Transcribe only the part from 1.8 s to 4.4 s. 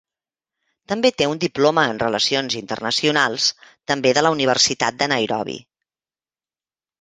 en Relacions Internacionals, també de la